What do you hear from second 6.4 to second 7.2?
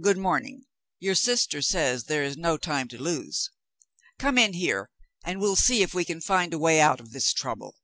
a way out of